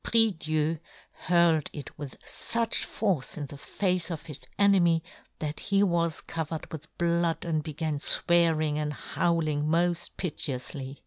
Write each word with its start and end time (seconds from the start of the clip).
prie 0.03 0.31
Dieu 0.31 0.79
hurled 1.11 1.69
it 1.73 1.95
with 1.95 2.19
fuch 2.21 2.83
force 2.83 3.37
in 3.37 3.45
the 3.45 3.57
face 3.57 4.09
of 4.09 4.23
his 4.23 4.43
enemy 4.57 5.03
that 5.37 5.59
he 5.59 5.83
was 5.83 6.21
covered 6.21 6.71
with 6.73 6.97
blood, 6.97 7.45
and 7.45 7.61
began 7.61 7.99
fwearing 7.99 8.77
and 8.77 8.93
howl 8.93 9.47
ing 9.47 9.63
moft 9.65 10.09
piteoufly. 10.17 10.97